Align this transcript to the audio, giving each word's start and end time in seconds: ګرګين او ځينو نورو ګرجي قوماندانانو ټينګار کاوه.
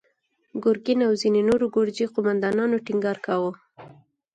ګرګين 0.63 0.99
او 1.07 1.13
ځينو 1.21 1.41
نورو 1.49 1.65
ګرجي 1.75 2.05
قوماندانانو 2.13 2.83
ټينګار 2.85 3.17
کاوه. 3.25 3.51